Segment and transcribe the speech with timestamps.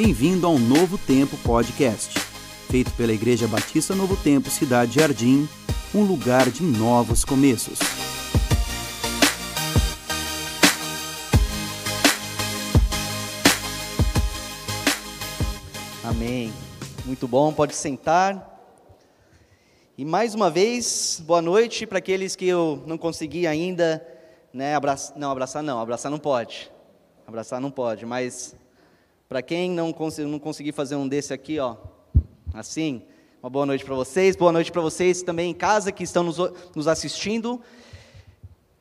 [0.00, 2.16] Bem-vindo ao Novo Tempo Podcast,
[2.70, 5.48] feito pela Igreja Batista Novo Tempo Cidade Jardim,
[5.92, 7.80] um lugar de novos começos.
[16.04, 16.52] Amém.
[17.04, 18.56] Muito bom, pode sentar.
[19.98, 24.06] E mais uma vez, boa noite para aqueles que eu não consegui ainda,
[24.54, 26.70] né, abraçar, não, abraçar não, abraçar não pode.
[27.26, 28.54] Abraçar não pode, mas
[29.28, 31.76] para quem não, cons não conseguir fazer um desse aqui, ó,
[32.54, 33.02] assim,
[33.42, 36.38] uma boa noite para vocês, boa noite para vocês também em casa que estão nos,
[36.74, 37.60] nos assistindo,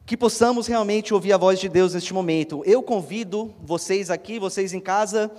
[0.06, 2.64] que possamos realmente ouvir a voz de Deus neste momento.
[2.66, 5.30] Eu convido vocês aqui, vocês em casa,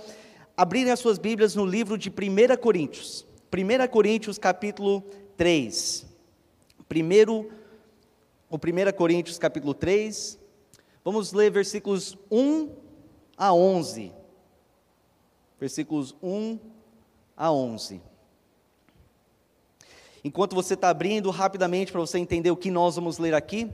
[0.55, 3.25] abrirem as suas Bíblias no livro de 1 Coríntios.
[3.51, 5.03] 1 Coríntios, capítulo
[5.35, 6.05] 3.
[6.87, 7.49] Primeiro,
[8.47, 10.37] o 1 Coríntios, capítulo 3.
[11.03, 12.69] Vamos ler versículos 1
[13.35, 14.18] a 11.
[15.59, 16.57] Versículos 1
[17.35, 18.01] a 11.
[20.23, 23.69] Enquanto você está abrindo rapidamente para você entender o que nós vamos ler aqui,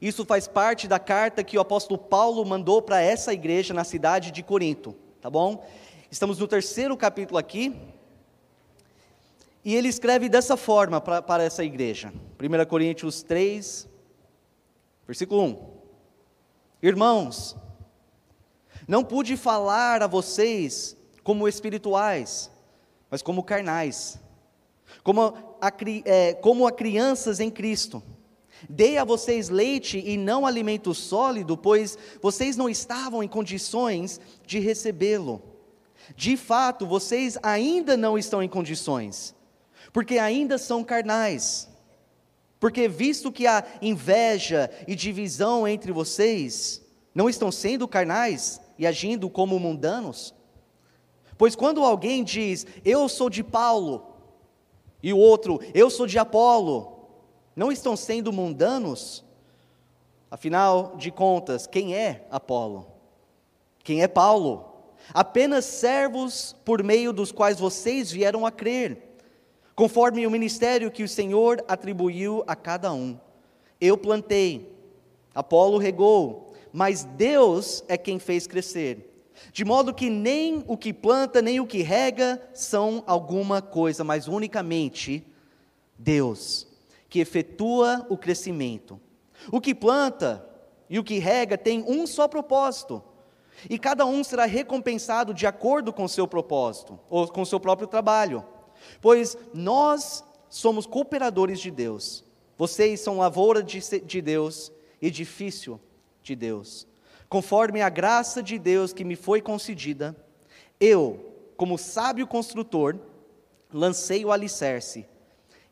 [0.00, 4.30] isso faz parte da carta que o apóstolo Paulo mandou para essa igreja na cidade
[4.30, 5.66] de Corinto, tá bom?
[6.10, 7.74] Estamos no terceiro capítulo aqui,
[9.64, 12.12] e ele escreve dessa forma para, essa igreja.
[12.40, 13.88] 1 Coríntios 3,
[15.06, 15.78] versículo 1.
[16.82, 17.56] Irmãos,
[18.86, 20.96] não pude falar a vocês
[21.28, 22.50] como espirituais,
[23.10, 24.18] mas como carnais,
[25.04, 25.70] como a,
[26.06, 28.02] é, como a crianças em Cristo.
[28.66, 34.58] Dei a vocês leite e não alimento sólido, pois vocês não estavam em condições de
[34.58, 35.42] recebê-lo.
[36.16, 39.34] De fato, vocês ainda não estão em condições,
[39.92, 41.68] porque ainda são carnais.
[42.58, 46.80] Porque, visto que há inveja e divisão entre vocês,
[47.14, 50.37] não estão sendo carnais e agindo como mundanos?
[51.38, 54.08] Pois quando alguém diz, eu sou de Paulo,
[55.00, 56.98] e o outro, eu sou de Apolo,
[57.54, 59.24] não estão sendo mundanos?
[60.28, 62.86] Afinal de contas, quem é Apolo?
[63.84, 64.64] Quem é Paulo?
[65.14, 69.16] Apenas servos por meio dos quais vocês vieram a crer,
[69.76, 73.16] conforme o ministério que o Senhor atribuiu a cada um.
[73.80, 74.76] Eu plantei,
[75.32, 79.17] Apolo regou, mas Deus é quem fez crescer.
[79.52, 84.28] De modo que nem o que planta, nem o que rega são alguma coisa, mas
[84.28, 85.24] unicamente
[85.98, 86.66] Deus,
[87.08, 89.00] que efetua o crescimento.
[89.50, 90.44] O que planta
[90.88, 93.02] e o que rega tem um só propósito,
[93.68, 98.44] e cada um será recompensado de acordo com seu propósito, ou com seu próprio trabalho.
[99.00, 102.24] Pois nós somos cooperadores de Deus,
[102.56, 105.80] vocês são lavoura de, de Deus, edifício
[106.22, 106.86] de Deus.
[107.28, 110.16] Conforme a graça de Deus que me foi concedida,
[110.80, 112.98] eu, como sábio construtor,
[113.72, 115.06] lancei o alicerce,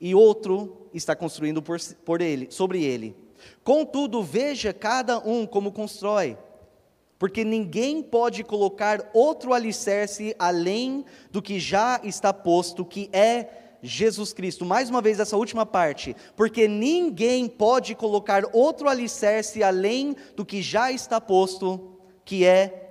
[0.00, 3.16] e outro está construindo por, por ele, sobre ele.
[3.64, 6.36] Contudo, veja cada um como constrói,
[7.18, 14.32] porque ninguém pode colocar outro alicerce além do que já está posto, que é Jesus
[14.32, 14.64] Cristo.
[14.64, 20.60] Mais uma vez, essa última parte, porque ninguém pode colocar outro alicerce além do que
[20.60, 22.86] já está posto, que é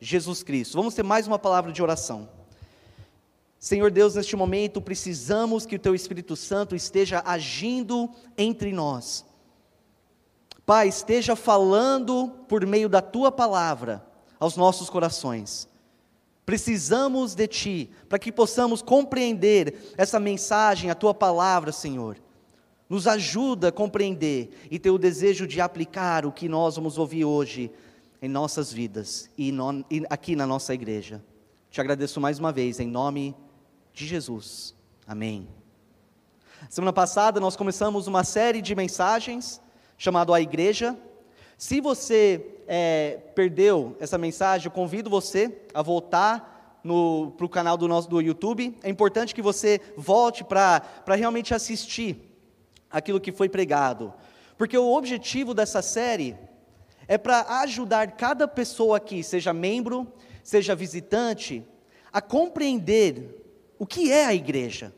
[0.00, 0.76] Jesus Cristo.
[0.76, 2.28] Vamos ter mais uma palavra de oração.
[3.58, 9.26] Senhor Deus, neste momento precisamos que o Teu Espírito Santo esteja agindo entre nós.
[10.64, 14.06] Pai, esteja falando por meio da Tua palavra
[14.38, 15.69] aos nossos corações.
[16.50, 22.16] Precisamos de Ti, para que possamos compreender essa mensagem, a Tua palavra, Senhor.
[22.88, 27.24] Nos ajuda a compreender e ter o desejo de aplicar o que nós vamos ouvir
[27.24, 27.70] hoje
[28.20, 31.22] em nossas vidas e, no, e aqui na nossa igreja.
[31.70, 33.32] Te agradeço mais uma vez, em nome
[33.94, 34.74] de Jesus.
[35.06, 35.46] Amém.
[36.68, 39.62] Semana passada nós começamos uma série de mensagens
[39.96, 40.98] chamado A Igreja.
[41.60, 46.80] Se você é, perdeu essa mensagem, eu convido você a voltar
[47.36, 48.78] para o canal do nosso do YouTube.
[48.82, 50.82] É importante que você volte para
[51.14, 52.16] realmente assistir
[52.90, 54.14] aquilo que foi pregado.
[54.56, 56.34] Porque o objetivo dessa série
[57.06, 60.10] é para ajudar cada pessoa aqui, seja membro,
[60.42, 61.62] seja visitante,
[62.10, 63.38] a compreender
[63.78, 64.94] o que é a igreja,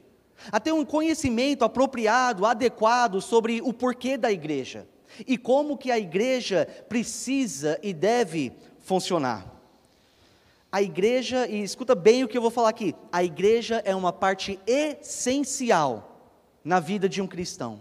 [0.52, 4.86] a ter um conhecimento apropriado, adequado sobre o porquê da igreja
[5.26, 9.50] e como que a igreja precisa e deve funcionar.
[10.70, 14.12] A igreja, e escuta bem o que eu vou falar aqui, a igreja é uma
[14.12, 16.30] parte essencial
[16.64, 17.80] na vida de um cristão.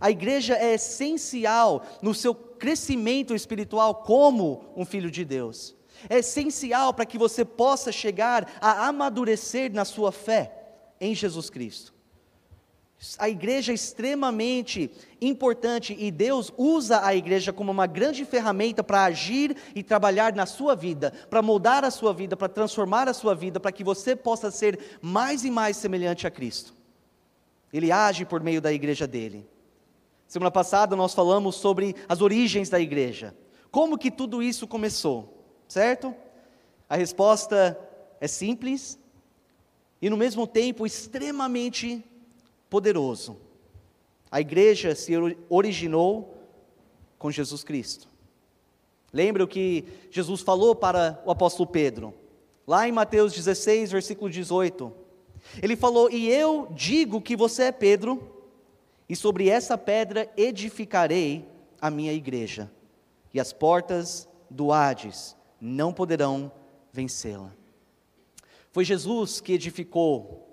[0.00, 5.74] A igreja é essencial no seu crescimento espiritual como um filho de Deus.
[6.08, 10.52] É essencial para que você possa chegar a amadurecer na sua fé
[11.00, 11.94] em Jesus Cristo.
[13.16, 14.90] A igreja é extremamente
[15.20, 20.46] importante e Deus usa a igreja como uma grande ferramenta para agir e trabalhar na
[20.46, 24.16] sua vida, para moldar a sua vida, para transformar a sua vida, para que você
[24.16, 26.74] possa ser mais e mais semelhante a Cristo.
[27.72, 29.48] Ele age por meio da igreja dele.
[30.26, 33.32] Semana passada nós falamos sobre as origens da igreja.
[33.70, 36.12] Como que tudo isso começou, certo?
[36.88, 37.78] A resposta
[38.20, 38.98] é simples
[40.02, 42.04] e no mesmo tempo extremamente
[42.68, 43.36] poderoso.
[44.30, 45.12] A igreja se
[45.48, 46.36] originou
[47.18, 48.08] com Jesus Cristo.
[49.12, 52.14] Lembra o que Jesus falou para o apóstolo Pedro?
[52.66, 54.92] Lá em Mateus 16, versículo 18.
[55.62, 58.20] Ele falou: E eu digo que você é Pedro,
[59.08, 61.48] e sobre essa pedra edificarei
[61.80, 62.70] a minha igreja,
[63.32, 66.52] e as portas do Hades não poderão
[66.92, 67.52] vencê-la.
[68.70, 70.47] Foi Jesus que edificou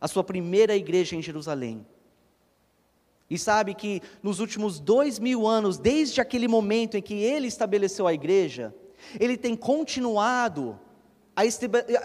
[0.00, 1.86] a sua primeira igreja em Jerusalém.
[3.28, 8.06] E sabe que nos últimos dois mil anos, desde aquele momento em que ele estabeleceu
[8.06, 8.74] a igreja,
[9.18, 10.78] ele tem continuado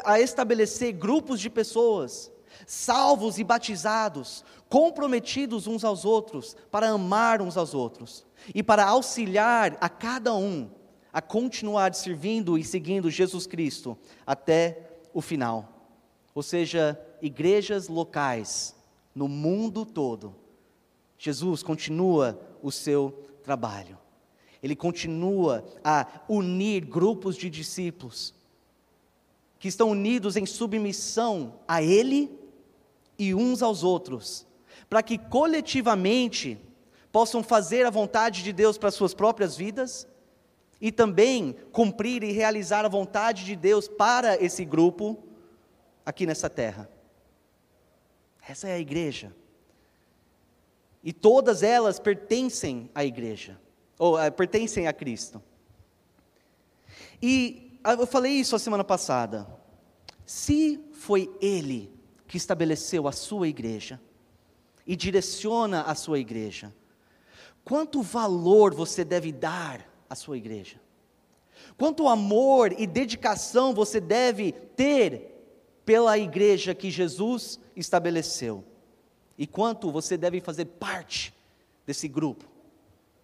[0.03, 2.31] a estabelecer grupos de pessoas,
[2.67, 9.77] salvos e batizados, comprometidos uns aos outros, para amar uns aos outros e para auxiliar
[9.81, 10.69] a cada um
[11.11, 13.97] a continuar servindo e seguindo Jesus Cristo
[14.27, 15.69] até o final.
[16.35, 18.75] Ou seja, igrejas locais
[19.13, 20.35] no mundo todo.
[21.17, 23.97] Jesus continua o seu trabalho.
[24.61, 28.33] Ele continua a unir grupos de discípulos
[29.57, 32.31] que estão unidos em submissão a Ele
[33.17, 34.45] e uns aos outros,
[34.89, 36.59] para que coletivamente
[37.11, 40.07] possam fazer a vontade de Deus para suas próprias vidas
[40.81, 45.17] e também cumprir e realizar a vontade de Deus para esse grupo
[46.05, 46.89] aqui nessa terra.
[48.47, 49.35] Essa é a igreja.
[51.03, 53.59] E todas elas pertencem à igreja,
[53.97, 55.41] ou uh, pertencem a Cristo.
[57.21, 59.47] E uh, eu falei isso a semana passada.
[60.25, 61.91] Se foi Ele
[62.27, 63.99] que estabeleceu a sua igreja
[64.85, 66.73] e direciona a sua igreja,
[67.63, 70.79] quanto valor você deve dar à sua igreja?
[71.77, 75.31] Quanto amor e dedicação você deve ter
[75.85, 78.63] pela igreja que Jesus estabeleceu.
[79.37, 81.33] E quanto você deve fazer parte
[81.85, 82.45] desse grupo,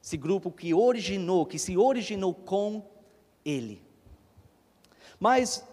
[0.03, 2.83] esse grupo que originou, que se originou com
[3.45, 3.81] Ele.
[5.19, 5.63] Mas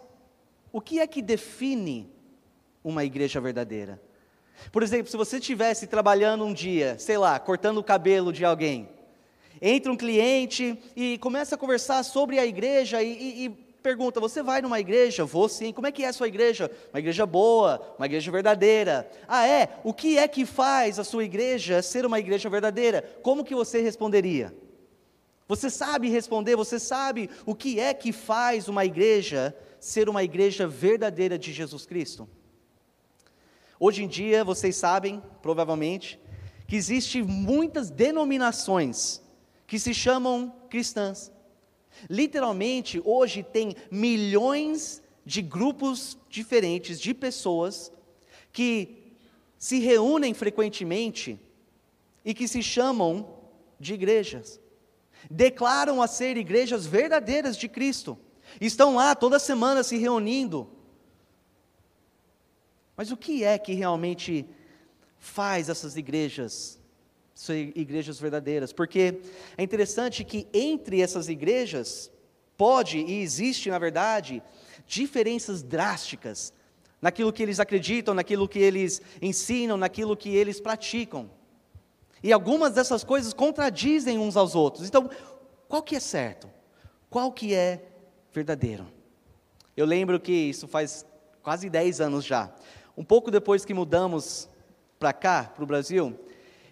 [0.72, 2.10] o que é que define
[2.84, 4.00] uma igreja verdadeira?
[4.70, 8.88] Por exemplo, se você estivesse trabalhando um dia, sei lá, cortando o cabelo de alguém,
[9.60, 14.42] entra um cliente e começa a conversar sobre a igreja e, e, e pergunta: Você
[14.42, 15.24] vai numa igreja?
[15.24, 15.72] Vou sim.
[15.72, 16.70] Como é que é a sua igreja?
[16.92, 19.10] Uma igreja boa, uma igreja verdadeira.
[19.26, 19.80] Ah, é?
[19.82, 23.02] O que é que faz a sua igreja ser uma igreja verdadeira?
[23.22, 24.54] Como que você responderia?
[25.46, 30.68] Você sabe responder, você sabe o que é que faz uma igreja ser uma igreja
[30.68, 32.28] verdadeira de Jesus Cristo?
[33.80, 36.20] Hoje em dia, vocês sabem, provavelmente,
[36.66, 39.22] que existem muitas denominações
[39.66, 41.32] que se chamam cristãs.
[42.08, 47.92] Literalmente, hoje tem milhões de grupos diferentes de pessoas
[48.52, 49.12] que
[49.58, 51.38] se reúnem frequentemente
[52.24, 53.38] e que se chamam
[53.78, 54.60] de igrejas.
[55.30, 58.18] Declaram a ser igrejas verdadeiras de Cristo.
[58.60, 60.70] Estão lá toda semana se reunindo.
[62.96, 64.46] Mas o que é que realmente
[65.18, 66.80] faz essas igrejas
[67.38, 69.20] ser igrejas verdadeiras, porque
[69.56, 72.10] é interessante que entre essas igrejas
[72.56, 74.42] pode e existe, na verdade,
[74.88, 76.52] diferenças drásticas
[77.00, 81.30] naquilo que eles acreditam, naquilo que eles ensinam, naquilo que eles praticam.
[82.24, 84.88] E algumas dessas coisas contradizem uns aos outros.
[84.88, 85.08] Então,
[85.68, 86.50] qual que é certo?
[87.08, 87.84] Qual que é
[88.32, 88.84] verdadeiro?
[89.76, 91.06] Eu lembro que isso faz
[91.40, 92.52] quase 10 anos já.
[92.96, 94.48] Um pouco depois que mudamos
[94.98, 96.18] para cá, para o Brasil,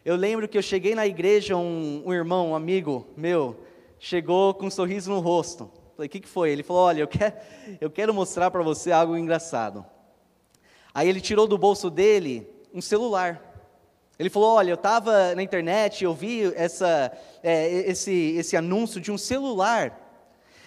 [0.07, 3.57] eu lembro que eu cheguei na igreja, um, um irmão, um amigo meu,
[3.99, 5.69] chegou com um sorriso no rosto.
[5.97, 6.53] Falei, o que, que foi?
[6.53, 7.35] Ele falou, olha, eu quero,
[7.81, 9.85] eu quero mostrar para você algo engraçado.
[10.95, 13.43] Aí ele tirou do bolso dele um celular.
[14.17, 17.11] Ele falou, olha, eu estava na internet, eu vi essa,
[17.43, 20.23] é, esse, esse anúncio de um celular.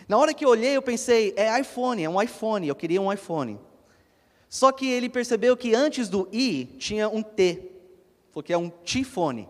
[0.06, 3.12] Na hora que eu olhei, eu pensei, é iPhone, é um iPhone, eu queria um
[3.14, 3.58] iPhone.
[4.50, 7.79] Só que ele percebeu que antes do i tinha um T.
[8.32, 9.50] Falou que é um tifone.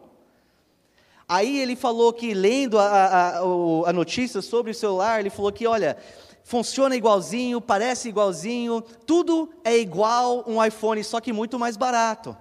[1.28, 5.68] Aí ele falou que, lendo a, a, a, notícia sobre o celular, ele falou que,
[5.68, 5.96] olha,
[6.44, 12.36] funciona igualzinho, parece igualzinho, tudo é igual um iPhone, só que muito mais barato.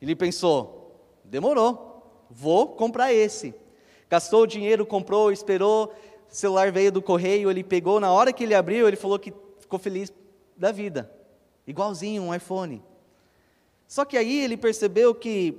[0.00, 3.54] Ele pensou, demorou, vou comprar esse.
[4.08, 5.92] Gastou o dinheiro, comprou, esperou,
[6.30, 9.32] o celular veio do correio, ele pegou, na hora que ele abriu, ele falou que
[9.58, 10.10] ficou feliz
[10.56, 11.10] da vida.
[11.66, 12.82] Igualzinho um iPhone.
[13.86, 15.58] Só que aí ele percebeu que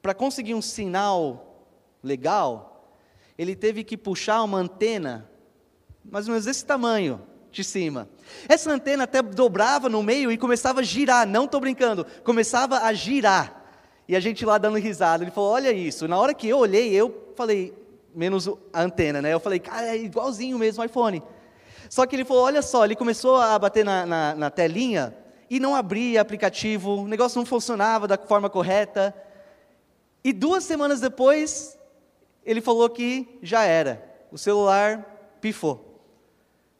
[0.00, 1.66] para conseguir um sinal
[2.02, 2.94] legal,
[3.36, 5.28] ele teve que puxar uma antena,
[6.04, 8.08] mais ou menos desse tamanho, de cima.
[8.48, 12.92] Essa antena até dobrava no meio e começava a girar, não estou brincando, começava a
[12.92, 13.64] girar.
[14.06, 16.08] E a gente lá dando risada, ele falou: Olha isso.
[16.08, 17.74] Na hora que eu olhei, eu falei,
[18.14, 19.32] menos a antena, né?
[19.32, 21.22] Eu falei, cara, é igualzinho mesmo o iPhone.
[21.90, 25.14] Só que ele falou: Olha só, ele começou a bater na, na, na telinha
[25.50, 29.14] e não abria aplicativo, o negócio não funcionava da forma correta.
[30.22, 31.78] E duas semanas depois,
[32.44, 34.04] ele falou que já era.
[34.30, 36.02] O celular pifou.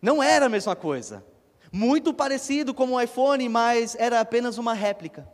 [0.02, 1.24] Não era a mesma coisa.
[1.72, 5.28] Muito parecido com o iPhone, mas era apenas uma réplica.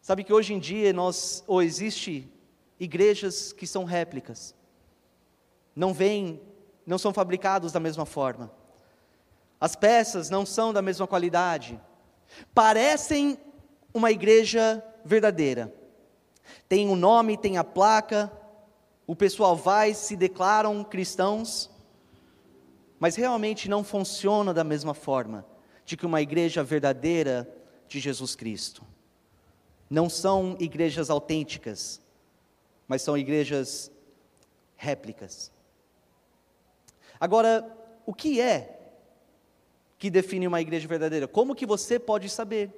[0.00, 2.30] Sabe que hoje em dia nós ou existe
[2.78, 4.54] igrejas que são réplicas.
[5.74, 6.40] Não vêm,
[6.86, 8.50] não são fabricados da mesma forma.
[9.60, 11.80] As peças não são da mesma qualidade.
[12.54, 13.38] Parecem
[13.92, 15.72] uma igreja verdadeira.
[16.68, 18.30] Tem o um nome, tem a placa,
[19.06, 21.70] o pessoal vai, se declaram cristãos,
[22.98, 25.44] mas realmente não funciona da mesma forma
[25.84, 27.48] de que uma igreja verdadeira
[27.86, 28.82] de Jesus Cristo.
[29.90, 32.00] Não são igrejas autênticas,
[32.88, 33.90] mas são igrejas
[34.76, 35.52] réplicas.
[37.20, 37.64] Agora,
[38.06, 38.83] o que é
[39.98, 41.26] que define uma igreja verdadeira?
[41.26, 42.70] Como que você pode saber?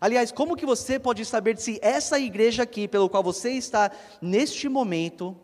[0.00, 3.90] Aliás, como que você pode saber se essa igreja aqui, pelo qual você está
[4.20, 5.36] neste momento,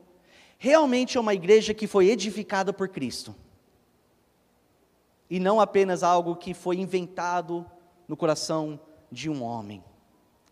[0.58, 3.34] realmente é uma igreja que foi edificada por Cristo.
[5.28, 7.64] E não apenas algo que foi inventado
[8.08, 8.80] no coração
[9.12, 9.84] de um homem.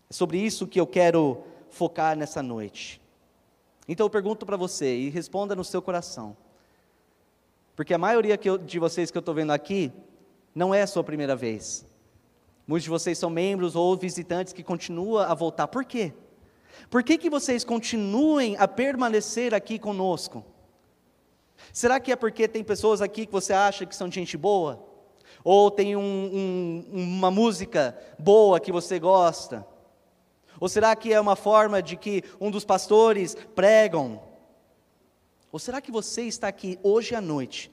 [0.09, 3.01] É sobre isso que eu quero focar nessa noite.
[3.87, 6.37] Então eu pergunto para você e responda no seu coração.
[7.75, 9.91] Porque a maioria eu, de vocês que eu estou vendo aqui
[10.53, 11.85] não é a sua primeira vez.
[12.67, 15.67] Muitos de vocês são membros ou visitantes que continuam a voltar.
[15.67, 16.13] Por quê?
[16.89, 20.45] Por que, que vocês continuem a permanecer aqui conosco?
[21.73, 24.85] Será que é porque tem pessoas aqui que você acha que são gente boa?
[25.43, 29.65] Ou tem um, um, uma música boa que você gosta?
[30.59, 34.21] Ou será que é uma forma de que um dos pastores pregam?
[35.51, 37.71] Ou será que você está aqui hoje à noite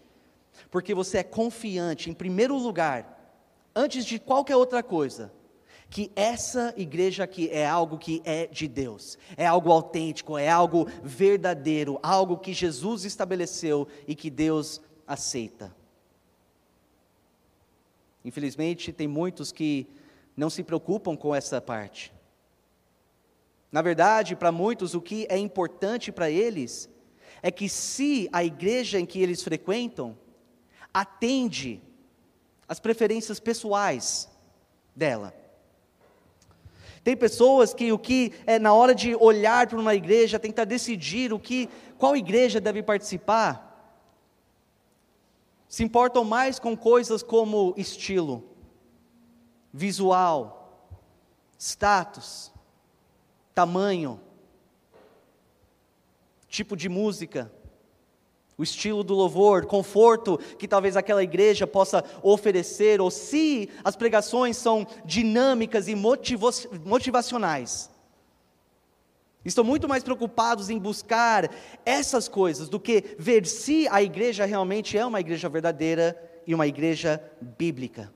[0.70, 3.34] porque você é confiante, em primeiro lugar,
[3.74, 5.32] antes de qualquer outra coisa,
[5.88, 10.88] que essa igreja aqui é algo que é de Deus, é algo autêntico, é algo
[11.02, 15.74] verdadeiro, algo que Jesus estabeleceu e que Deus aceita.
[18.24, 19.86] Infelizmente, tem muitos que
[20.36, 22.12] não se preocupam com essa parte.
[23.70, 26.90] Na verdade, para muitos, o que é importante para eles
[27.42, 30.18] é que, se a igreja em que eles frequentam
[30.96, 31.82] atende
[32.66, 34.30] às preferências pessoais
[34.94, 35.34] dela,
[37.04, 41.34] tem pessoas que o que é na hora de olhar para uma igreja, tentar decidir
[41.34, 43.62] o que, qual igreja deve participar,
[45.68, 48.42] se importam mais com coisas como estilo,
[49.70, 50.88] visual,
[51.58, 52.50] status,
[53.54, 54.18] tamanho,
[56.48, 57.52] tipo de música,
[58.58, 64.56] o estilo do louvor, conforto que talvez aquela igreja possa oferecer, ou se as pregações
[64.56, 67.90] são dinâmicas e motivacionais.
[69.44, 71.48] Estão muito mais preocupados em buscar
[71.84, 76.66] essas coisas do que ver se a igreja realmente é uma igreja verdadeira e uma
[76.66, 78.12] igreja bíblica.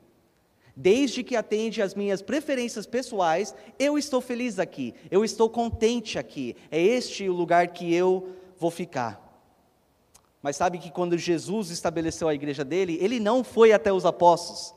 [0.74, 6.56] Desde que atende às minhas preferências pessoais, eu estou feliz aqui, eu estou contente aqui,
[6.70, 9.29] é este o lugar que eu vou ficar.
[10.42, 14.74] Mas sabe que quando Jesus estabeleceu a igreja dele, ele não foi até os apóstolos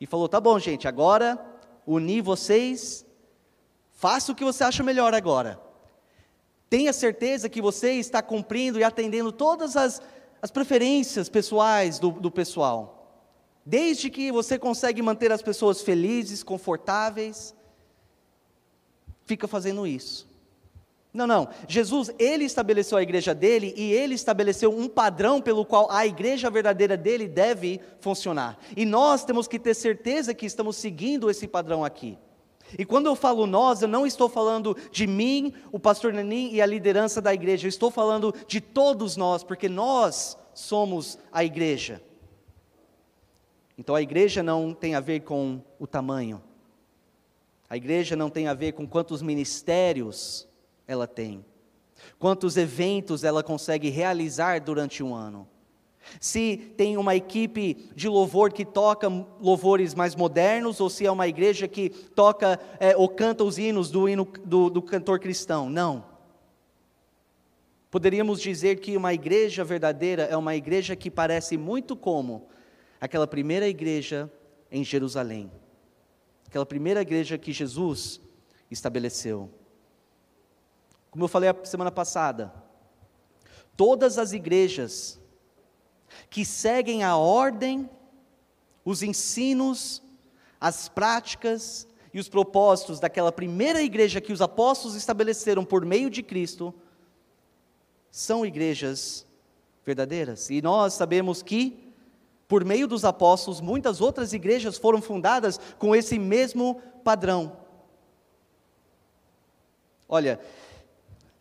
[0.00, 1.38] e falou: tá bom, gente, agora
[1.86, 3.04] uni vocês,
[3.92, 5.60] faça o que você acha melhor agora.
[6.68, 10.02] Tenha certeza que você está cumprindo e atendendo todas as,
[10.42, 12.94] as preferências pessoais do, do pessoal.
[13.64, 17.54] Desde que você consegue manter as pessoas felizes, confortáveis,
[19.24, 20.27] fica fazendo isso.
[21.12, 21.48] Não, não.
[21.66, 26.50] Jesus, ele estabeleceu a igreja dele e ele estabeleceu um padrão pelo qual a igreja
[26.50, 28.58] verdadeira dele deve funcionar.
[28.76, 32.18] E nós temos que ter certeza que estamos seguindo esse padrão aqui.
[32.78, 36.60] E quando eu falo nós, eu não estou falando de mim, o pastor Nanim e
[36.60, 42.02] a liderança da igreja, eu estou falando de todos nós, porque nós somos a igreja.
[43.78, 46.42] Então a igreja não tem a ver com o tamanho,
[47.70, 50.47] a igreja não tem a ver com quantos ministérios
[50.88, 51.44] ela tem,
[52.18, 55.46] quantos eventos ela consegue realizar durante um ano
[56.20, 59.08] se tem uma equipe de louvor que toca
[59.40, 63.90] louvores mais modernos, ou se é uma igreja que toca é, ou canta os hinos
[63.90, 65.68] do, hino, do, do cantor cristão.
[65.68, 66.04] Não.
[67.90, 72.48] Poderíamos dizer que uma igreja verdadeira é uma igreja que parece muito como
[73.00, 74.30] aquela primeira igreja
[74.70, 75.50] em Jerusalém,
[76.46, 78.20] aquela primeira igreja que Jesus
[78.70, 79.50] estabeleceu.
[81.10, 82.52] Como eu falei a semana passada,
[83.76, 85.18] todas as igrejas
[86.28, 87.88] que seguem a ordem,
[88.84, 90.02] os ensinos,
[90.60, 96.22] as práticas e os propósitos daquela primeira igreja que os apóstolos estabeleceram por meio de
[96.22, 96.74] Cristo,
[98.10, 99.26] são igrejas
[99.84, 100.50] verdadeiras.
[100.50, 101.92] E nós sabemos que,
[102.46, 107.56] por meio dos apóstolos, muitas outras igrejas foram fundadas com esse mesmo padrão.
[110.08, 110.40] Olha,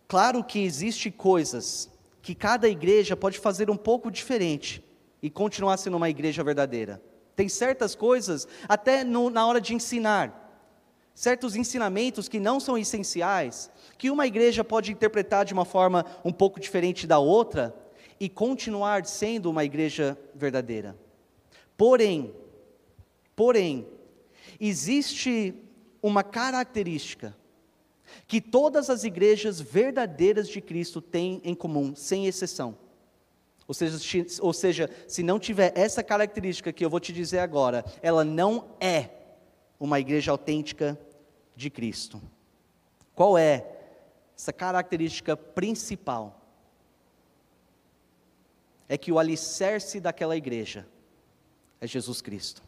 [0.07, 1.89] claro que existe coisas
[2.21, 4.83] que cada igreja pode fazer um pouco diferente
[5.21, 7.01] e continuar sendo uma igreja verdadeira.
[7.35, 10.47] Tem certas coisas, até no, na hora de ensinar,
[11.13, 16.31] certos ensinamentos que não são essenciais, que uma igreja pode interpretar de uma forma um
[16.31, 17.75] pouco diferente da outra
[18.19, 20.97] e continuar sendo uma igreja verdadeira.
[21.77, 22.33] Porém,
[23.35, 23.87] porém,
[24.59, 25.53] existe
[26.01, 27.35] uma característica
[28.27, 32.77] que todas as igrejas verdadeiras de Cristo têm em comum, sem exceção.
[33.67, 33.97] Ou seja,
[34.41, 38.69] ou seja, se não tiver essa característica que eu vou te dizer agora, ela não
[38.79, 39.09] é
[39.79, 40.97] uma igreja autêntica
[41.55, 42.21] de Cristo.
[43.13, 43.65] Qual é
[44.37, 46.41] essa característica principal?
[48.87, 50.87] É que o alicerce daquela igreja
[51.81, 52.63] é Jesus Cristo.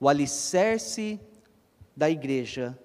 [0.00, 1.20] O alicerce
[1.98, 2.78] da igreja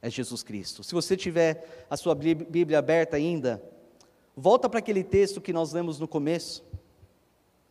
[0.00, 0.84] é Jesus Cristo.
[0.84, 3.60] Se você tiver a sua Bíblia aberta ainda,
[4.36, 6.64] volta para aquele texto que nós lemos no começo.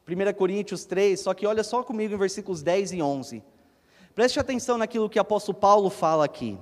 [0.06, 3.41] 1 Coríntios 3, só que olha só comigo em versículos 10 e 11.
[4.13, 6.58] Preste atenção naquilo que o apóstolo Paulo fala aqui.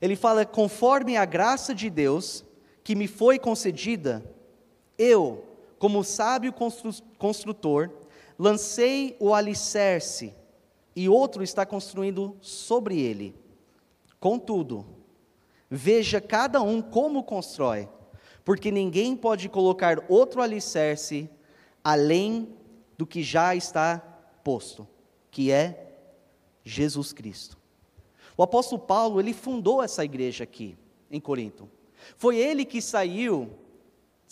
[0.00, 2.44] Ele fala: conforme a graça de Deus
[2.84, 4.24] que me foi concedida,
[4.96, 5.44] eu,
[5.76, 6.54] como sábio
[7.18, 7.90] construtor,
[8.38, 10.40] lancei o alicerce
[10.94, 13.34] e outro está construindo sobre ele.
[14.20, 14.86] Contudo,
[15.68, 17.88] veja cada um como constrói,
[18.44, 21.28] porque ninguém pode colocar outro alicerce
[21.82, 22.54] além
[22.96, 23.98] do que já está
[24.44, 24.86] posto,
[25.30, 25.96] que é
[26.64, 27.58] Jesus Cristo.
[28.36, 30.76] O apóstolo Paulo, ele fundou essa igreja aqui
[31.10, 31.68] em Corinto.
[32.16, 33.50] Foi ele que saiu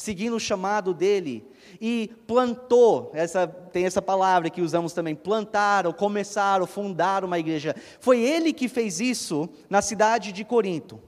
[0.00, 1.44] seguindo o chamado dele,
[1.78, 7.38] e plantou, essa, tem essa palavra que usamos também, plantar, ou começar, ou fundar uma
[7.38, 7.76] igreja.
[8.00, 10.98] Foi ele que fez isso na cidade de Corinto.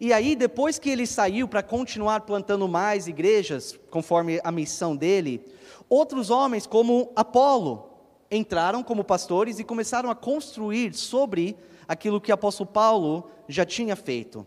[0.00, 5.44] E aí, depois que ele saiu para continuar plantando mais igrejas, conforme a missão dele,
[5.86, 7.90] outros homens, como Apolo,
[8.30, 11.54] entraram como pastores e começaram a construir sobre
[11.86, 14.46] aquilo que o apóstolo Paulo já tinha feito.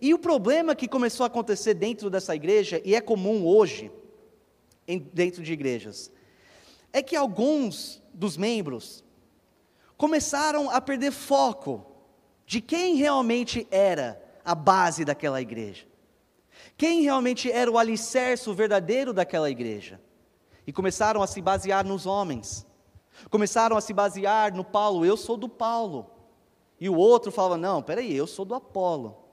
[0.00, 3.90] E o problema que começou a acontecer dentro dessa igreja, e é comum hoje,
[4.86, 6.10] em, dentro de igrejas,
[6.92, 9.04] é que alguns dos membros
[9.96, 11.86] começaram a perder foco
[12.44, 15.86] de quem realmente era a base daquela igreja.
[16.76, 20.00] Quem realmente era o alicerce verdadeiro daquela igreja.
[20.66, 22.66] E começaram a se basear nos homens.
[23.30, 26.10] Começaram a se basear no Paulo, eu sou do Paulo.
[26.78, 29.25] E o outro falava: não, peraí, eu sou do Apolo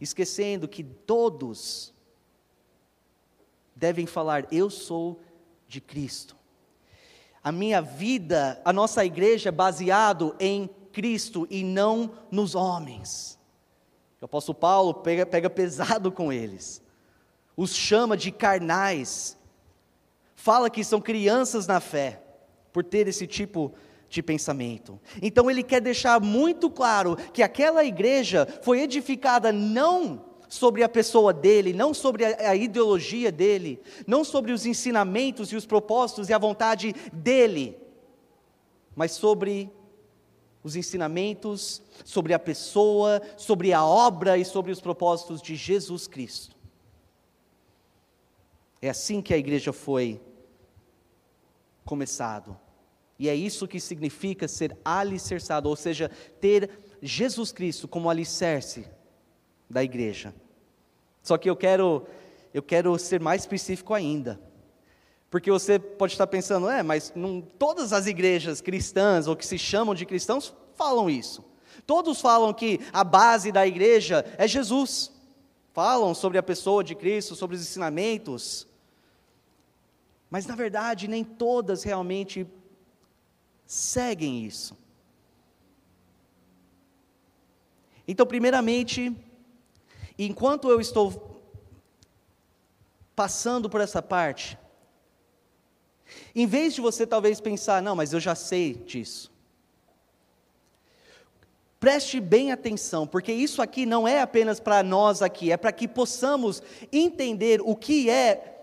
[0.00, 1.94] esquecendo que todos
[3.74, 5.20] devem falar: Eu sou
[5.68, 6.36] de Cristo.
[7.42, 13.38] A minha vida, a nossa igreja é baseado em Cristo e não nos homens.
[14.20, 16.82] O apóstolo Paulo pega, pega pesado com eles,
[17.56, 19.38] os chama de carnais,
[20.34, 22.22] fala que são crianças na fé,
[22.72, 25.00] por ter esse tipo de de pensamento.
[25.20, 31.32] Então ele quer deixar muito claro que aquela igreja foi edificada não sobre a pessoa
[31.32, 36.32] dele, não sobre a, a, ideologia dele, não sobre os ensinamentos e os propósitos e
[36.32, 37.76] a vontade dele,
[38.94, 39.70] mas sobre
[40.62, 46.56] os ensinamentos, sobre a pessoa, sobre a obra e sobre os propósitos de Jesus Cristo.
[48.80, 50.20] É assim que a igreja foi
[51.84, 52.56] começado
[53.18, 58.86] E é isso que significa ser alicerçado, ou seja, ter Jesus Cristo como alicerce
[59.68, 60.34] da igreja.
[61.22, 62.06] Só que eu quero
[62.52, 64.40] eu quero ser mais específico ainda.
[65.30, 69.58] Porque você pode estar pensando, é, mas não, todas as igrejas cristãs ou que se
[69.58, 71.44] chamam de cristãos falam isso.
[71.86, 75.12] Todos falam que a base da igreja é Jesus.
[75.74, 78.66] Falam sobre a pessoa de Cristo, sobre os ensinamentos.
[80.30, 82.46] Mas na verdade, nem todas realmente
[83.66, 84.76] seguem isso.
[88.06, 89.14] Então, primeiramente,
[90.18, 91.42] enquanto eu estou
[93.16, 94.56] passando por essa parte,
[96.34, 99.34] em vez de você talvez pensar, não, mas eu já sei disso.
[101.80, 105.86] Preste bem atenção, porque isso aqui não é apenas para nós aqui, é para que
[105.86, 108.54] possamos entender o que é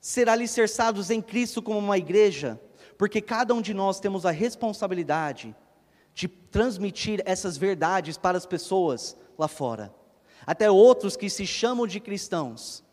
[0.00, 2.60] ser alicerçados em Cristo como uma igreja,
[2.96, 5.54] porque cada um de nós temos a responsabilidade
[6.14, 9.92] de transmitir essas verdades para as pessoas lá fora.
[10.46, 12.84] Até outros que se chamam de cristãos,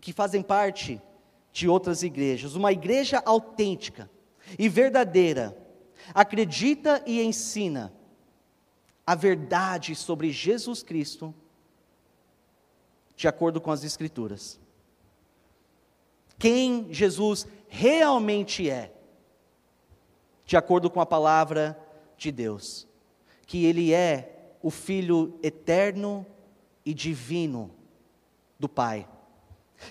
[0.00, 1.00] que fazem parte
[1.52, 2.54] de outras igrejas.
[2.54, 4.10] Uma igreja autêntica
[4.58, 5.56] e verdadeira
[6.12, 7.92] acredita e ensina
[9.06, 11.34] a verdade sobre Jesus Cristo
[13.16, 14.60] de acordo com as Escrituras.
[16.38, 18.92] Quem Jesus realmente é,
[20.44, 21.78] de acordo com a palavra
[22.16, 22.86] de Deus.
[23.46, 26.26] Que Ele é o Filho eterno
[26.84, 27.70] e divino
[28.58, 29.08] do Pai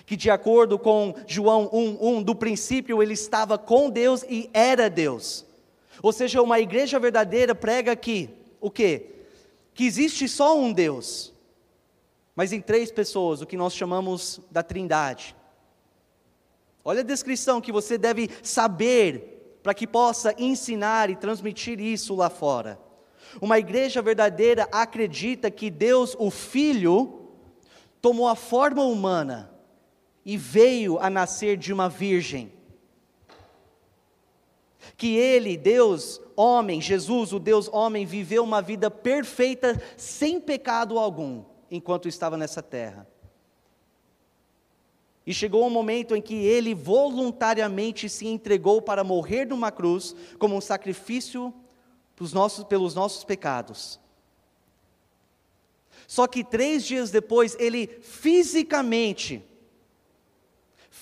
[0.06, 5.44] que de acordo com João 1:1, do princípio ele estava com Deus e era Deus.
[6.02, 9.10] Ou seja, uma igreja verdadeira prega que o quê?
[9.72, 11.32] Que existe só um Deus.
[12.34, 15.36] Mas em três pessoas, o que nós chamamos da Trindade.
[16.84, 19.33] Olha a descrição que você deve saber
[19.64, 22.78] para que possa ensinar e transmitir isso lá fora.
[23.40, 27.30] Uma igreja verdadeira acredita que Deus, o Filho,
[27.98, 29.50] tomou a forma humana
[30.22, 32.52] e veio a nascer de uma virgem.
[34.98, 41.42] Que ele, Deus, homem, Jesus, o Deus homem, viveu uma vida perfeita, sem pecado algum,
[41.70, 43.08] enquanto estava nessa terra.
[45.26, 50.56] E chegou um momento em que ele voluntariamente se entregou para morrer numa cruz, como
[50.56, 51.52] um sacrifício
[52.32, 53.98] nossos, pelos nossos pecados.
[56.06, 59.42] Só que três dias depois, ele fisicamente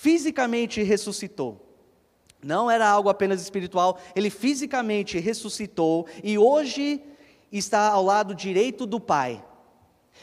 [0.03, 1.65] fisicamente ressuscitou.
[2.43, 7.01] Não era algo apenas espiritual, ele fisicamente ressuscitou e hoje
[7.49, 9.41] está ao lado direito do Pai.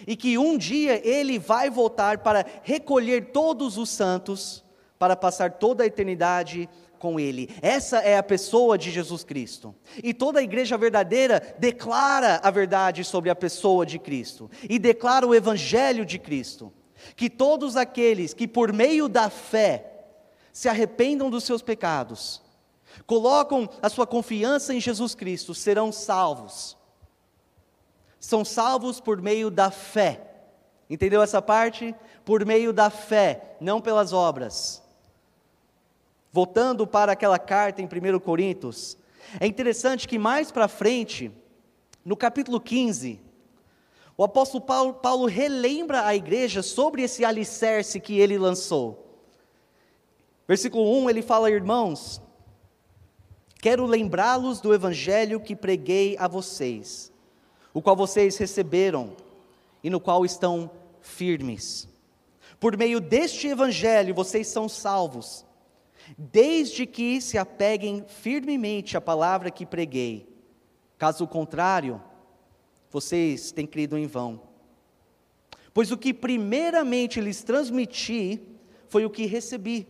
[0.07, 4.65] E que um dia ele vai voltar para recolher todos os santos,
[4.99, 7.49] para passar toda a eternidade com ele.
[7.63, 9.75] Essa é a pessoa de Jesus Cristo.
[10.05, 15.27] E toda a igreja verdadeira declara a verdade sobre a pessoa de Cristo e declara
[15.27, 16.73] o evangelho de Cristo
[17.17, 19.87] que todos aqueles que por meio da fé
[20.53, 22.43] se arrependam dos seus pecados,
[23.07, 26.77] colocam a sua confiança em Jesus Cristo, serão salvos.
[28.21, 30.21] São salvos por meio da fé.
[30.89, 31.95] Entendeu essa parte?
[32.25, 34.83] Por meio da fé, não pelas obras.
[36.31, 38.97] Voltando para aquela carta em 1 Coríntios,
[39.41, 41.33] é interessante que mais para frente,
[42.05, 43.21] no capítulo 15,
[44.17, 49.19] o apóstolo Paulo, Paulo relembra a igreja sobre esse alicerce que ele lançou.
[50.47, 52.21] Versículo 1 ele fala: Irmãos,
[53.63, 57.11] quero lembrá-los do evangelho que preguei a vocês,
[57.73, 59.17] o qual vocês receberam
[59.83, 61.89] e no qual estão firmes.
[62.59, 65.45] Por meio deste evangelho vocês são salvos,
[66.19, 70.29] desde que se apeguem firmemente à palavra que preguei.
[70.99, 72.03] Caso contrário,
[72.91, 74.43] vocês têm crido em vão.
[75.73, 78.43] Pois o que primeiramente lhes transmiti
[78.89, 79.87] foi o que recebi: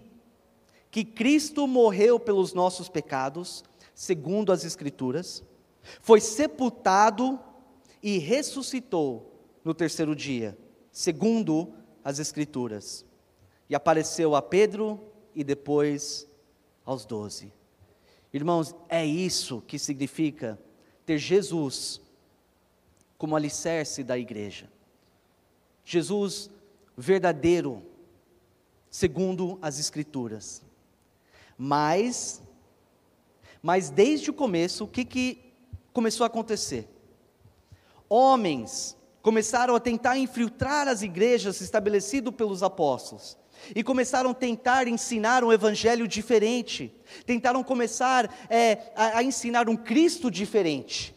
[0.91, 3.65] que Cristo morreu pelos nossos pecados,
[3.95, 5.43] segundo as Escrituras,
[6.03, 7.41] foi sepultado
[8.03, 9.31] e ressuscitou
[9.65, 10.57] no terceiro dia,
[10.91, 13.05] segundo as Escrituras.
[13.69, 15.01] E apareceu a Pedro
[15.35, 16.27] e depois
[16.85, 17.53] aos doze.
[18.33, 20.59] Irmãos, é isso que significa
[21.05, 22.01] ter Jesus
[23.19, 24.71] como alicerce da igreja.
[25.85, 26.51] Jesus
[26.97, 27.83] verdadeiro,
[28.91, 30.63] segundo as Escrituras.
[31.57, 32.41] Mas,
[33.63, 35.53] mas desde o começo, o que, que
[35.93, 36.89] começou a acontecer?
[38.13, 43.39] Homens começaram a tentar infiltrar as igrejas estabelecidas pelos apóstolos.
[43.75, 46.93] e começaram a tentar ensinar um evangelho diferente,
[47.27, 51.15] tentaram começar é, a, a ensinar um Cristo diferente,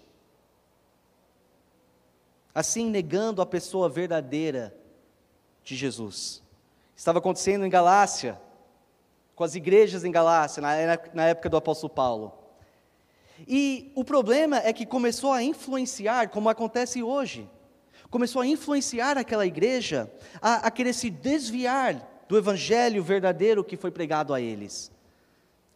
[2.53, 4.75] assim negando a pessoa verdadeira
[5.63, 6.43] de Jesus.
[6.95, 8.39] Estava acontecendo em Galácia,
[9.35, 12.42] com as igrejas em Galácia, na, na época do apóstolo Paulo.
[13.47, 17.49] E o problema é que começou a influenciar, como acontece hoje,
[18.09, 23.91] começou a influenciar aquela igreja a, a querer se desviar do evangelho verdadeiro que foi
[23.91, 24.91] pregado a eles.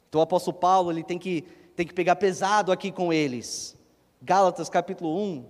[0.08, 1.44] Então o apóstolo Paulo ele tem que,
[1.76, 3.76] tem que pegar pesado aqui com eles.
[4.22, 5.46] Gálatas capítulo 1,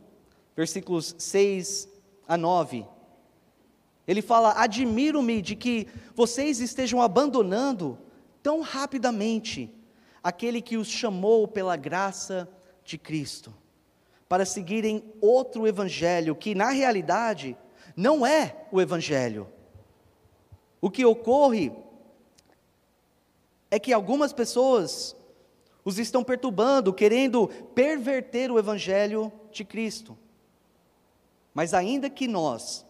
[0.56, 1.88] versículos 6
[2.28, 2.86] a 9.
[4.08, 7.98] Ele fala: Admiro-me de que vocês estejam abandonando
[8.42, 9.70] tão rapidamente
[10.28, 12.50] aquele que os chamou pela graça
[12.84, 13.56] de Cristo,
[14.28, 17.56] para seguirem outro evangelho que, na realidade,
[17.96, 19.48] não é o evangelho.
[20.82, 21.72] O que ocorre
[23.72, 25.16] é que algumas pessoas
[25.86, 30.18] os estão perturbando, querendo perverter o evangelho de Cristo.
[31.54, 32.86] Mas ainda que nós,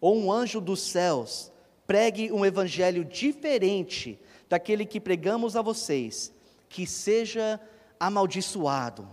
[0.00, 1.50] ou um anjo dos céus,
[1.88, 4.16] pregue um evangelho diferente
[4.48, 6.32] daquele que pregamos a vocês,
[6.68, 7.60] que seja
[7.98, 9.08] amaldiçoado.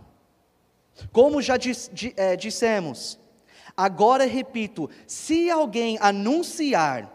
[1.11, 1.55] Como já
[2.15, 3.19] é, dissemos,
[3.75, 7.11] agora repito: se alguém anunciar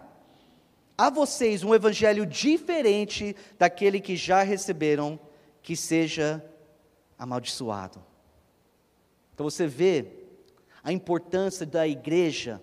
[0.97, 5.19] a vocês um evangelho diferente daquele que já receberam,
[5.63, 6.45] que seja
[7.19, 8.05] amaldiçoado.
[9.33, 10.05] Então você vê
[10.83, 12.61] a importância da igreja,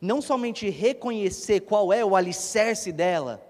[0.00, 3.44] não somente reconhecer qual é o alicerce dela,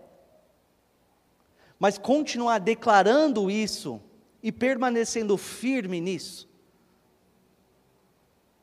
[1.79, 4.01] mas continuar declarando isso
[4.43, 6.49] e permanecendo firme nisso.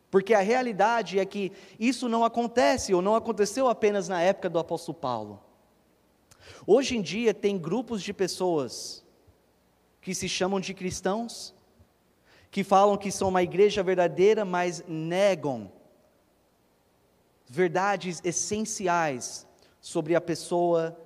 [0.09, 4.59] Porque a realidade é que isso não acontece, ou não aconteceu apenas na época do
[4.59, 5.41] apóstolo Paulo.
[6.67, 9.03] Hoje em dia, tem grupos de pessoas
[10.01, 11.53] que se chamam de cristãos,
[12.51, 15.71] que falam que são uma igreja verdadeira, mas negam
[17.47, 19.47] verdades essenciais
[19.81, 20.97] sobre a pessoa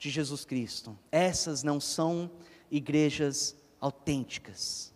[0.00, 0.98] de Jesus Cristo.
[1.12, 2.30] Essas não são
[2.70, 4.94] igrejas autênticas.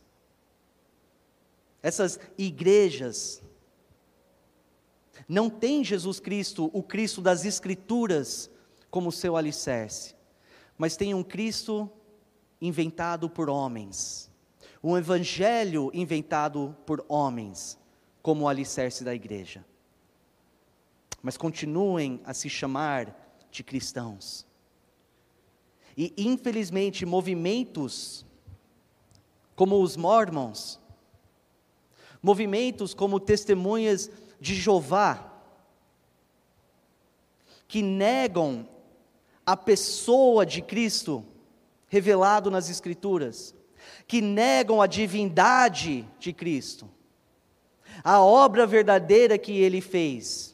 [1.82, 3.42] Essas igrejas
[5.28, 8.50] não têm Jesus Cristo, o Cristo das Escrituras,
[8.90, 10.14] como seu alicerce,
[10.78, 11.90] mas tem um Cristo
[12.58, 14.30] inventado por homens,
[14.82, 17.78] um evangelho inventado por homens,
[18.22, 19.64] como o alicerce da igreja.
[21.22, 24.46] Mas continuem a se chamar de cristãos.
[25.96, 28.26] E infelizmente, movimentos
[29.54, 30.80] como os Mormons,
[32.22, 35.32] movimentos como testemunhas de Jeová,
[37.68, 38.68] que negam
[39.46, 41.24] a pessoa de Cristo
[41.86, 43.54] revelado nas Escrituras,
[44.06, 46.90] que negam a divindade de Cristo,
[48.02, 50.53] a obra verdadeira que ele fez,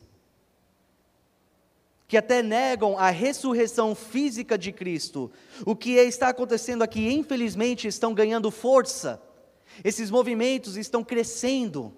[2.10, 5.32] que até negam a ressurreição física de Cristo.
[5.64, 9.22] O que está acontecendo aqui, infelizmente, estão ganhando força
[9.84, 11.94] esses movimentos estão crescendo.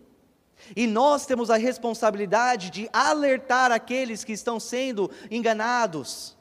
[0.77, 6.37] E nós temos a responsabilidade de alertar aqueles que estão sendo enganados.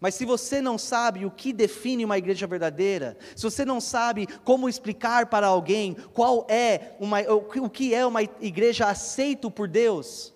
[0.00, 4.26] Mas se você não sabe o que define uma igreja verdadeira, se você não sabe
[4.44, 10.33] como explicar para alguém qual é uma, o que é uma igreja aceito por Deus,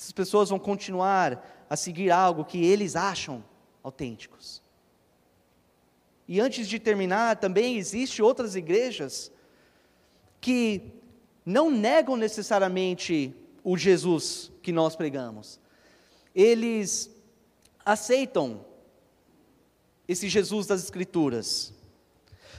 [0.00, 3.44] essas pessoas vão continuar a seguir algo que eles acham
[3.82, 4.62] autênticos.
[6.26, 9.30] E antes de terminar, também existe outras igrejas
[10.40, 10.90] que
[11.44, 15.60] não negam necessariamente o Jesus que nós pregamos.
[16.34, 17.10] Eles
[17.84, 18.64] aceitam
[20.08, 21.74] esse Jesus das Escrituras.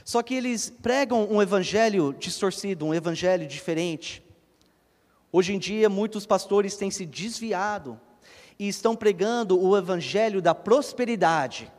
[0.04, 4.22] Só que eles pregam um evangelho distorcido, um evangelho diferente.
[5.32, 7.98] Hoje em dia, muitos pastores têm se desviado
[8.58, 11.72] e estão pregando o evangelho da prosperidade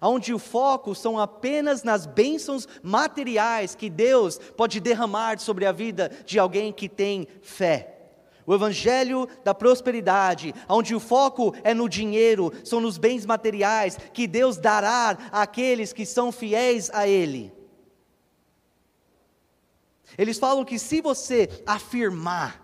[0.00, 6.10] onde o foco são apenas nas bênçãos materiais que Deus pode derramar sobre a vida
[6.26, 7.96] de alguém que tem fé.
[8.46, 14.26] O evangelho da prosperidade, onde o foco é no dinheiro, são nos bens materiais que
[14.26, 17.52] Deus dará àqueles que são fiéis a Ele.
[20.20, 22.62] Eles falam que se você afirmar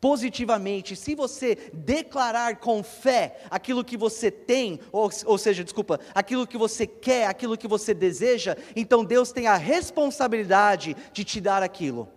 [0.00, 6.48] positivamente, se você declarar com fé aquilo que você tem, ou, ou seja, desculpa, aquilo
[6.48, 11.62] que você quer, aquilo que você deseja, então Deus tem a responsabilidade de te dar
[11.62, 12.08] aquilo.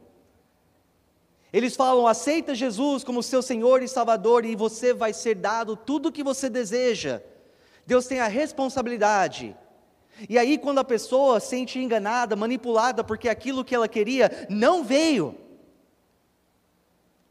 [1.53, 6.09] Eles falam: aceita Jesus como seu Senhor e Salvador e você vai ser dado tudo
[6.09, 7.21] o que você deseja.
[7.85, 9.55] Deus tem a responsabilidade.
[10.29, 14.83] E aí, quando a pessoa se sente enganada, manipulada, porque aquilo que ela queria não
[14.83, 15.35] veio,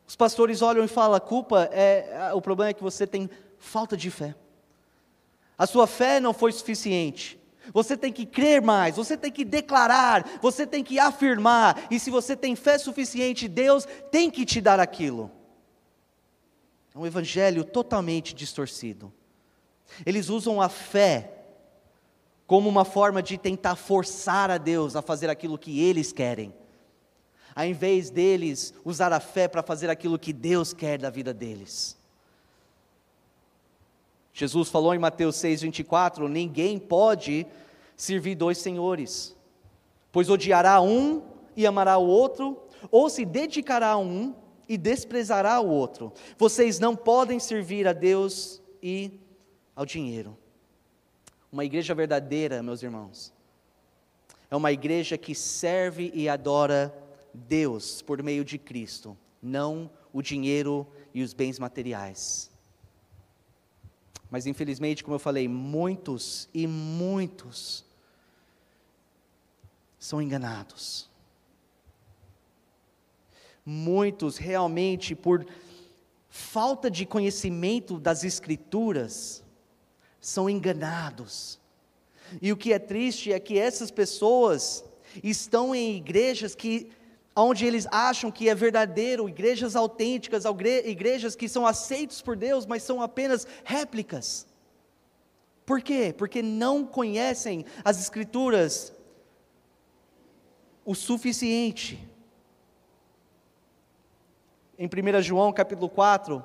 [0.07, 2.31] os pastores olham e falam: a culpa é.
[2.35, 4.35] O problema é que você tem falta de fé.
[5.59, 7.40] A sua fé não foi suficiente.
[7.72, 12.11] Você tem que crer mais, você tem que declarar, você tem que afirmar, e se
[12.11, 15.33] você tem fé suficiente, Deus tem que te dar aquilo.
[16.94, 19.12] É um evangelho totalmente distorcido.
[20.05, 21.36] Eles usam a fé
[22.47, 26.55] como uma forma de tentar forçar a Deus a fazer aquilo que eles querem,
[27.55, 31.97] ao invés deles usar a fé para fazer aquilo que Deus quer da vida deles.
[34.33, 37.47] Jesus falou em Mateus 6,24: Ninguém pode
[37.97, 39.35] servir dois senhores,
[40.13, 41.23] pois odiará um
[41.57, 44.35] e amará o outro, ou se dedicará a um
[44.69, 46.13] e desprezará o outro.
[46.37, 49.19] Vocês não podem servir a Deus e
[49.75, 50.37] ao dinheiro.
[51.51, 53.33] Uma igreja verdadeira, meus irmãos,
[54.51, 56.95] é uma igreja que serve e adora
[57.33, 62.51] Deus por meio de Cristo, não o dinheiro e os bens materiais.
[64.31, 67.85] Mas infelizmente, como eu falei, muitos e muitos
[69.99, 71.09] são enganados.
[73.65, 75.47] Muitos realmente, por
[76.29, 79.43] falta de conhecimento das Escrituras,
[80.27, 81.57] são enganados.
[82.43, 84.85] E o que é triste é que essas pessoas
[85.23, 86.91] estão em igrejas que
[87.37, 90.43] onde eles acham que é verdadeiro, igrejas autênticas,
[90.85, 94.49] igrejas que são aceitos por Deus, mas são apenas réplicas.
[95.65, 96.12] Por quê?
[96.17, 98.93] Porque não conhecem as escrituras
[100.85, 102.05] o suficiente.
[104.77, 106.45] Em 1 João capítulo 4,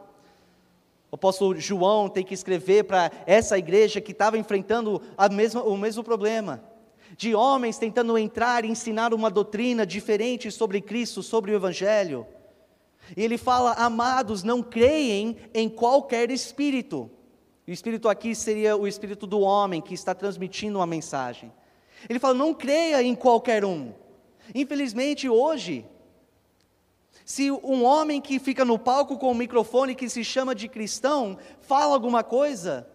[1.11, 6.05] o apóstolo João tem que escrever para essa igreja que estava enfrentando mesma, o mesmo
[6.05, 6.63] problema,
[7.17, 12.25] de homens tentando entrar e ensinar uma doutrina diferente sobre Cristo, sobre o Evangelho.
[13.17, 17.11] E ele fala: Amados, não creem em qualquer espírito.
[17.67, 21.51] O espírito aqui seria o espírito do homem que está transmitindo uma mensagem.
[22.09, 23.91] Ele fala: Não creia em qualquer um.
[24.55, 25.85] Infelizmente, hoje,
[27.31, 31.37] se um homem que fica no palco com o microfone, que se chama de cristão,
[31.61, 32.85] fala alguma coisa,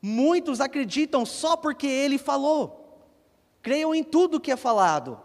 [0.00, 3.04] muitos acreditam só porque ele falou,
[3.60, 5.20] creiam em tudo que é falado.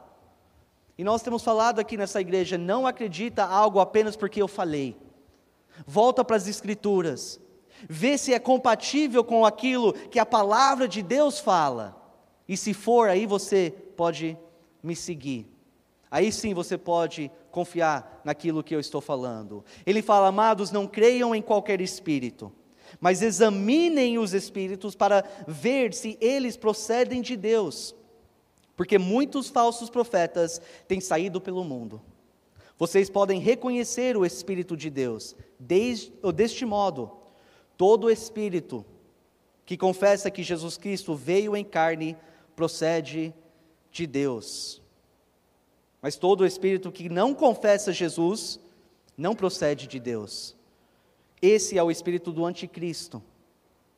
[0.97, 4.97] E nós temos falado aqui nessa igreja: não acredita algo apenas porque eu falei.
[5.85, 7.39] Volta para as Escrituras,
[7.87, 11.95] vê se é compatível com aquilo que a palavra de Deus fala.
[12.47, 14.35] E se for, aí você pode
[14.81, 15.55] me seguir.
[16.09, 19.63] Aí sim você pode confiar naquilo que eu estou falando.
[19.85, 22.51] Ele fala: amados, não creiam em qualquer espírito,
[22.99, 27.95] mas examinem os espíritos para ver se eles procedem de Deus,
[28.75, 32.01] porque muitos falsos profetas têm saído pelo mundo.
[32.77, 37.09] Vocês podem reconhecer o Espírito de Deus desde, deste modo:
[37.77, 38.85] todo espírito
[39.65, 42.17] que confessa que Jesus Cristo veio em carne
[42.53, 43.33] procede
[43.89, 44.84] de Deus.
[46.05, 48.59] Mas todo espírito que não confessa Jesus
[49.17, 50.55] não procede de Deus.
[51.41, 53.23] Esse é o espírito do anticristo,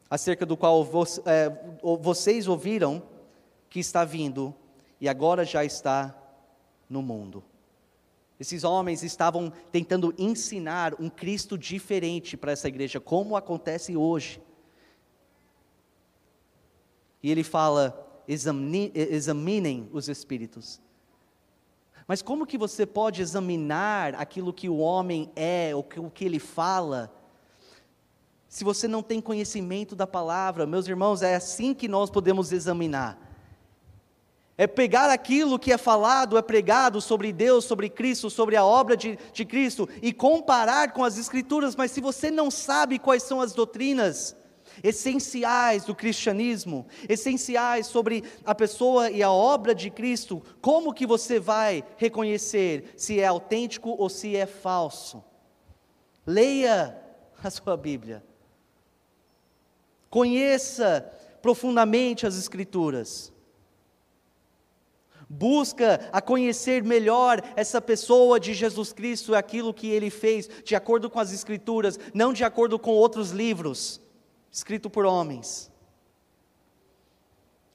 [0.10, 0.88] acerca do qual
[1.26, 1.52] é,
[2.00, 3.04] vocês ouviram
[3.70, 4.56] que está vindo
[5.02, 6.18] e agora já está
[6.90, 7.44] no mundo.
[8.40, 14.42] Esses homens estavam tentando ensinar um Cristo diferente para essa igreja, como acontece hoje.
[17.22, 20.80] E ele fala: examinem os espíritos.
[22.08, 26.40] Mas como que você pode examinar aquilo que o homem é, ou o que ele
[26.40, 27.14] fala,
[28.48, 30.66] se você não tem conhecimento da palavra?
[30.66, 33.20] Meus irmãos, é assim que nós podemos examinar.
[34.58, 38.96] É pegar aquilo que é falado, é pregado sobre Deus, sobre Cristo, sobre a obra
[38.96, 43.42] de, de Cristo, e comparar com as Escrituras, mas se você não sabe quais são
[43.42, 44.34] as doutrinas,
[44.84, 51.40] essenciais do cristianismo, essenciais sobre a pessoa e a obra de Cristo, como que você
[51.40, 55.24] vai reconhecer se é autêntico ou se é falso?
[56.26, 56.98] Leia
[57.44, 58.24] a sua Bíblia.
[60.10, 61.12] Conheça
[61.42, 63.32] profundamente as escrituras.
[65.30, 71.10] Busca a conhecer melhor essa pessoa de Jesus Cristo, aquilo que ele fez, de acordo
[71.10, 74.00] com as Escrituras, não de acordo com outros livros
[74.58, 75.72] escrito por homens.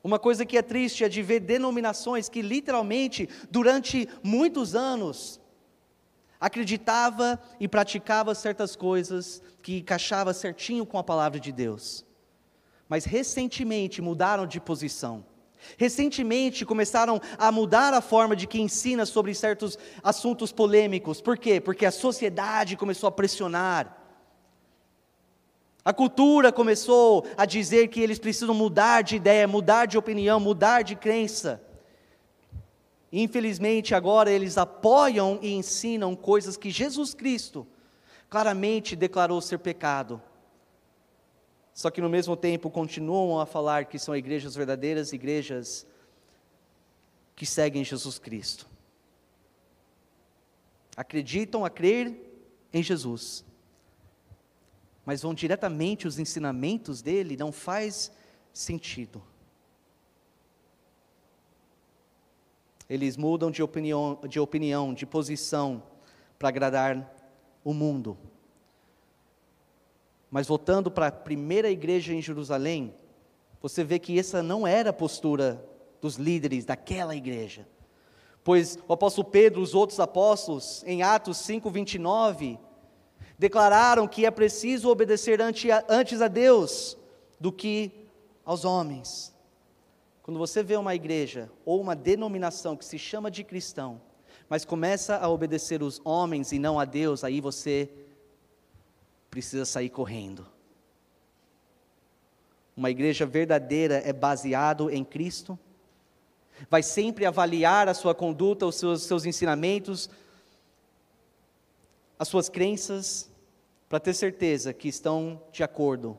[0.03, 5.41] Uma coisa que é triste é de ver denominações que literalmente, durante muitos anos,
[6.41, 12.05] acreditava e praticava certas coisas que encaixava certinho com a palavra de Deus.
[12.89, 15.25] Mas recentemente mudaram de posição.
[15.79, 21.21] Recentemente começaram a mudar a forma de que ensina sobre certos assuntos polêmicos.
[21.21, 21.61] Por quê?
[21.61, 24.02] Porque a sociedade começou a pressionar.
[25.85, 30.83] A cultura começou a dizer que eles precisam mudar de ideia, mudar de opinião, mudar
[30.83, 31.61] de crença.
[33.13, 37.67] Infelizmente, agora eles apoiam e ensinam coisas que Jesus Cristo
[38.31, 40.23] claramente declarou ser pecado.
[41.75, 45.87] Só que no mesmo tempo continuam a falar que são igrejas verdadeiras, igrejas
[47.35, 48.69] que seguem Jesus Cristo.
[50.97, 52.15] Acreditam a crer
[52.73, 53.45] em Jesus
[55.05, 58.13] mas vão diretamente os ensinamentos dele, não faz
[58.53, 59.23] sentido.
[62.89, 65.83] Eles mudam de opinião, de, opinião, de posição
[66.39, 67.15] para agradar
[67.65, 68.19] o mundo.
[70.31, 72.95] Mas voltando para a primeira igreja em Jerusalém,
[73.61, 75.65] você vê que essa não era a postura
[76.01, 77.67] dos líderes daquela igreja.
[78.45, 82.59] Pois o apóstolo Pedro, os outros apóstolos, em Atos 5, 29,
[83.39, 86.97] declararam que é preciso obedecer antes a Deus
[87.41, 87.91] do que
[88.45, 89.35] aos homens.
[90.23, 94.01] Quando você vê uma igreja ou uma denominação que se chama de cristão,
[94.49, 97.91] mas começa a obedecer os homens e não a Deus, aí você
[99.31, 100.47] precisa sair correndo.
[102.77, 105.59] Uma igreja verdadeira é baseado em Cristo,
[106.71, 110.09] vai sempre avaliar a sua conduta, os seus, seus ensinamentos,
[112.23, 113.29] as suas crenças,
[113.89, 116.17] para ter certeza que estão de acordo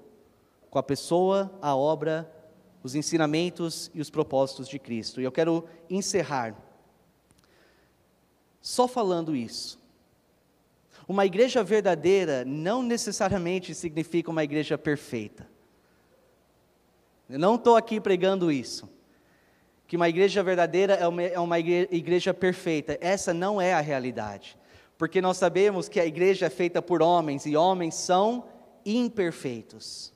[0.70, 2.30] com a pessoa, a obra,
[2.84, 5.22] os ensinamentos e os propósitos de Cristo.
[5.22, 6.58] E eu quero encerrar
[8.60, 9.80] só falando isso.
[11.08, 15.48] Uma igreja verdadeira não necessariamente significa uma igreja perfeita.
[17.30, 18.90] Eu não estou aqui pregando isso.
[19.88, 22.98] Que uma igreja verdadeira é uma, é uma igreja perfeita.
[23.00, 24.58] Essa não é a realidade
[24.98, 28.46] porque nós sabemos que a igreja é feita por homens e homens são
[28.86, 30.14] imperfeitos.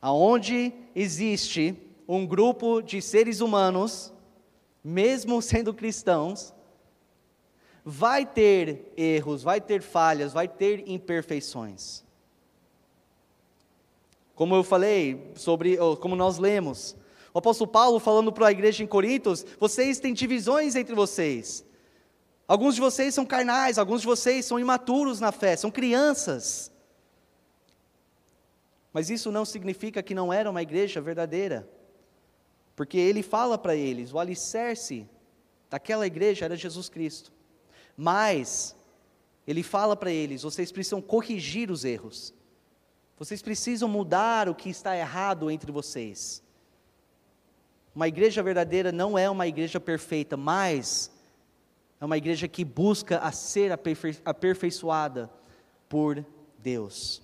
[0.00, 1.74] Aonde existe
[2.06, 4.12] um grupo de seres humanos,
[4.82, 6.54] mesmo sendo cristãos,
[7.84, 12.04] vai ter erros, vai ter falhas, vai ter imperfeições.
[14.34, 16.94] Como eu falei sobre, como nós lemos,
[17.34, 21.64] o apóstolo Paulo falando para a igreja em Corintos, vocês têm divisões entre vocês.
[22.48, 26.72] Alguns de vocês são carnais, alguns de vocês são imaturos na fé, são crianças.
[28.90, 31.68] Mas isso não significa que não era uma igreja verdadeira.
[32.74, 35.06] Porque ele fala para eles, o alicerce
[35.68, 37.30] daquela igreja era Jesus Cristo.
[37.94, 38.74] Mas
[39.46, 42.32] ele fala para eles, vocês precisam corrigir os erros.
[43.18, 46.42] Vocês precisam mudar o que está errado entre vocês.
[47.94, 51.10] Uma igreja verdadeira não é uma igreja perfeita, mas
[52.00, 55.30] é uma igreja que busca a ser aperfei aperfeiçoada
[55.88, 56.24] por
[56.58, 57.22] Deus.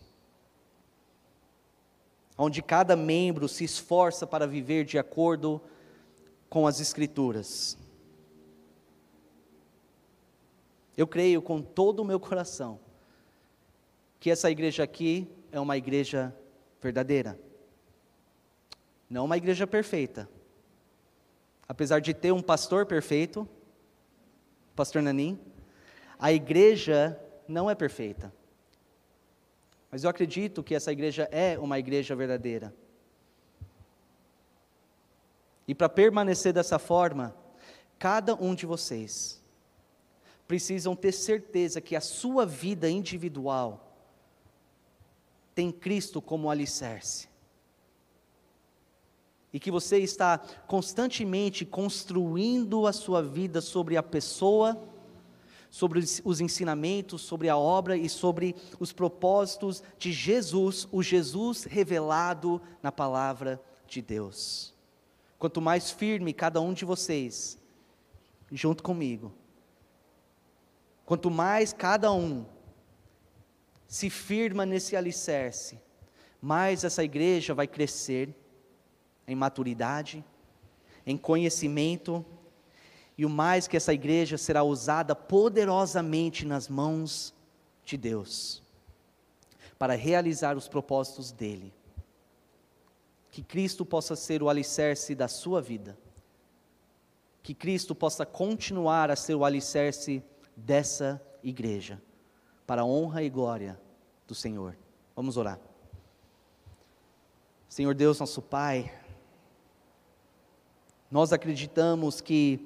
[2.37, 5.61] Onde cada membro se esforça para viver de acordo
[6.49, 7.79] com as Escrituras.
[10.97, 12.81] Eu creio com todo o meu coração
[14.19, 16.35] que essa igreja aqui é uma igreja
[16.81, 17.39] verdadeira.
[19.09, 20.29] Não uma igreja perfeita.
[21.69, 23.49] Apesar de ter um pastor perfeito,
[24.75, 25.39] pastor Nanim,
[26.19, 28.33] a igreja não é perfeita.
[29.91, 32.75] Mas eu acredito que essa igreja é uma igreja verdadeira.
[35.67, 37.35] E para permanecer dessa forma,
[37.99, 39.43] cada um de vocês
[40.47, 43.97] precisam ter certeza que a sua vida individual
[45.55, 47.29] tem Cristo como alicerce
[49.55, 54.77] e que você está constantemente construindo a sua vida sobre a pessoa,
[55.71, 62.61] sobre os ensinamentos, sobre a obra e sobre os propósitos de Jesus, o Jesus revelado
[62.83, 64.75] na palavra de Deus.
[65.39, 67.57] Quanto mais firme cada um de vocês,
[68.51, 69.33] junto comigo,
[71.07, 72.45] quanto mais cada um
[73.87, 75.81] se firma nesse alicerce,
[76.43, 78.35] mais essa igreja vai crescer
[79.27, 80.25] em maturidade,
[81.07, 82.25] em conhecimento,
[83.17, 87.35] e o mais que essa igreja será usada poderosamente nas mãos
[87.85, 88.63] de Deus,
[89.79, 91.73] para realizar os propósitos dEle.
[93.31, 95.97] Que Cristo possa ser o alicerce da sua vida,
[97.43, 100.23] que Cristo possa continuar a ser o alicerce
[100.57, 102.01] dessa igreja,
[102.67, 103.79] para a honra e glória
[104.27, 104.77] do Senhor.
[105.15, 105.61] Vamos orar.
[107.69, 108.93] Senhor Deus, nosso Pai,
[111.15, 112.59] nós acreditamos que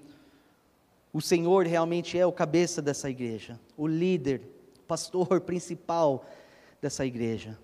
[1.13, 4.41] o Senhor realmente é o cabeça dessa igreja, o líder,
[4.87, 6.25] pastor principal
[6.81, 7.59] dessa igreja.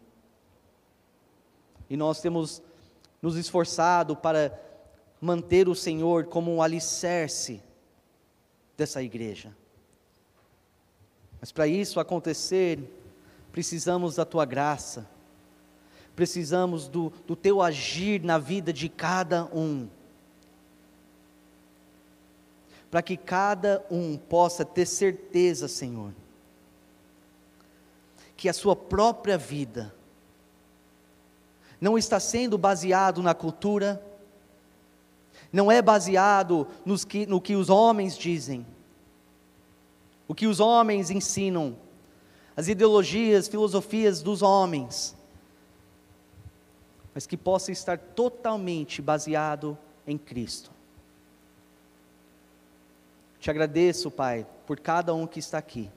[1.88, 2.62] E nós temos
[3.22, 4.60] nos esforçado para
[5.22, 7.62] manter o Senhor como um alicerce
[8.76, 9.56] dessa igreja.
[11.40, 12.78] Mas para isso acontecer,
[13.50, 15.08] precisamos da tua graça,
[16.14, 19.88] precisamos do, do teu agir na vida de cada um
[22.94, 26.14] para que cada um possa ter certeza, Senhor,
[28.36, 29.92] que a sua própria vida
[31.80, 34.00] não está sendo baseado na cultura,
[35.52, 36.68] não é baseado
[37.08, 38.64] que, no que os homens dizem,
[40.28, 41.76] o que os homens ensinam,
[42.56, 45.16] as ideologias, filosofias dos homens,
[47.12, 49.76] mas que possa estar totalmente baseado
[50.06, 50.73] em Cristo.
[53.44, 55.90] Te agradeço, Pai, por cada um que está aqui.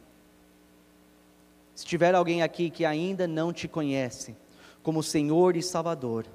[1.74, 4.36] Se tiver alguém aqui que ainda não te conhece
[4.84, 6.26] como Senhor e Salvador,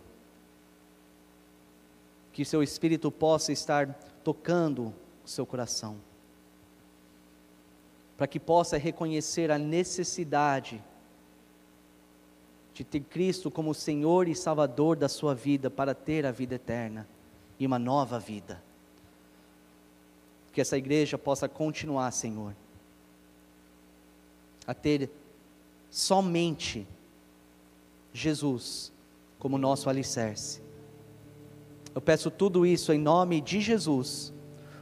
[2.32, 3.92] que seu espírito possa estar
[4.24, 5.98] tocando o seu coração,
[8.16, 10.82] para que possa reconhecer a necessidade
[12.72, 17.06] de ter Cristo como Senhor e Salvador da sua vida para ter a vida eterna
[17.58, 18.62] e uma nova vida
[20.52, 22.54] que essa igreja possa continuar, Senhor,
[24.66, 25.10] a ter
[25.90, 26.86] somente
[28.12, 28.92] Jesus
[29.38, 30.62] como nosso alicerce.
[31.94, 34.32] Eu peço tudo isso em nome de Jesus,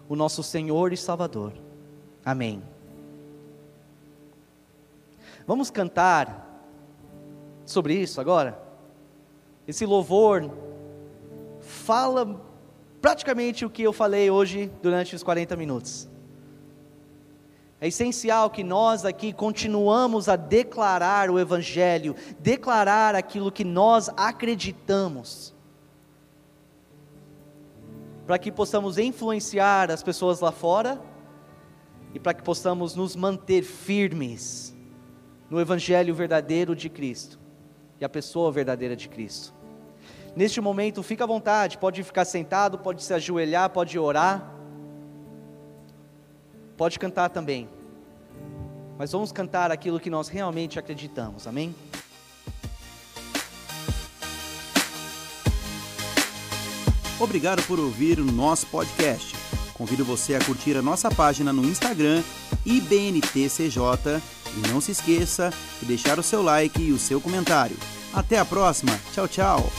[0.08, 1.52] o nosso Senhor e Salvador.
[2.24, 2.62] Amém.
[5.46, 6.46] Vamos cantar
[7.64, 8.60] sobre isso agora?
[9.66, 10.50] Esse louvor
[11.60, 12.49] fala
[13.00, 16.08] praticamente o que eu falei hoje durante os 40 minutos.
[17.80, 25.54] É essencial que nós aqui continuamos a declarar o Evangelho, declarar aquilo que nós acreditamos,
[28.26, 31.00] para que possamos influenciar as pessoas lá fora
[32.12, 34.76] e para que possamos nos manter firmes
[35.48, 37.40] no Evangelho verdadeiro de Cristo
[37.98, 39.59] e a pessoa verdadeira de Cristo.
[40.34, 44.54] Neste momento, fica à vontade, pode ficar sentado, pode se ajoelhar, pode orar,
[46.76, 47.68] pode cantar também.
[48.96, 51.74] Mas vamos cantar aquilo que nós realmente acreditamos, amém?
[57.18, 59.36] Obrigado por ouvir o nosso podcast.
[59.74, 62.22] Convido você a curtir a nossa página no Instagram,
[62.64, 64.20] IBNTCJ,
[64.56, 67.76] e não se esqueça de deixar o seu like e o seu comentário.
[68.12, 68.98] Até a próxima.
[69.12, 69.70] Tchau, tchau.